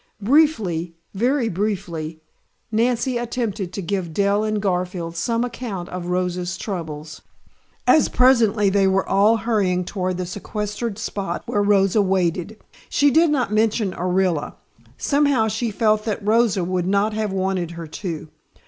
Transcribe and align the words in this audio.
Briefly, 0.19 0.95
very 1.13 1.47
briefly, 1.47 2.21
Nancy 2.71 3.19
attempted 3.19 3.71
to 3.73 3.83
give 3.83 4.15
Dell 4.15 4.43
and 4.43 4.59
Garfield 4.59 5.15
some 5.15 5.43
account 5.43 5.89
of 5.89 6.07
Rosa's 6.07 6.57
troubles, 6.57 7.21
as 7.85 8.09
presently 8.09 8.67
they 8.67 8.87
were 8.87 9.07
all 9.07 9.37
hurrying 9.37 9.85
toward 9.85 10.17
the 10.17 10.25
sequestered 10.25 10.97
spot 10.97 11.43
where 11.45 11.61
Rosa 11.61 12.01
waited. 12.01 12.57
She 12.89 13.11
did 13.11 13.29
not 13.29 13.53
mention 13.53 13.91
Orilla 13.93 14.55
somehow 14.97 15.47
she 15.47 15.69
felt 15.69 16.03
that 16.05 16.25
Rosa 16.25 16.63
would 16.63 16.87
not 16.87 17.13
have 17.13 17.31
wanted 17.31 17.69
her 17.77 17.85
to. 17.85 18.29